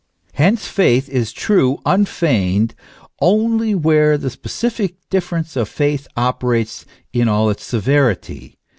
[0.33, 2.73] Hence faith is true, unfeigned,
[3.19, 8.57] only where the specific difference of faith operates in all its severity.